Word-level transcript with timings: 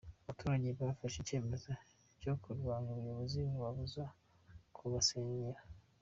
Abaturage 0.23 0.67
bafashe 0.79 1.17
icyemezo 1.19 1.71
cyo 2.21 2.33
kurwanya 2.41 2.89
ubuyobozi 2.91 3.41
babubuza 3.61 4.03
kubasenyera. 4.75 5.61